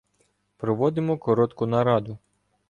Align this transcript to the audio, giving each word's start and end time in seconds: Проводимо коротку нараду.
Проводимо 0.57 1.17
коротку 1.17 1.65
нараду. 1.65 2.17